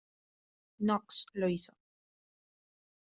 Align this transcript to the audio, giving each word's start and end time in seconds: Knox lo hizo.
Knox 0.79 1.27
lo 1.35 1.47
hizo. 1.47 1.75